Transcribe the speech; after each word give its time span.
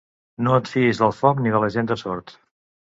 No 0.47 0.55
et 0.61 0.71
fiïs 0.71 1.03
del 1.03 1.15
foc 1.19 1.45
ni 1.45 1.55
de 1.59 1.63
la 1.67 1.71
gent 1.77 1.93
de 1.95 2.03
Sort. 2.05 2.37